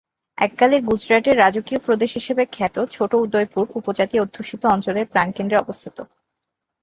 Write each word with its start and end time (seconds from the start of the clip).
এককালে 0.37 0.77
গুজরাটের 0.81 1.35
রাজকীয় 1.37 1.79
প্রদেশ 1.79 2.11
হিসেবে 2.13 2.43
খ্যাত 2.51 2.75
ছোট 2.91 3.11
উদয়পুর 3.15 3.65
উপজাতি 3.75 4.15
অধ্যুষিত 4.19 4.61
অঞ্চলের 4.65 5.05
প্রাণকেন্দ্রে 5.05 5.61
অবস্থিত। 5.61 5.97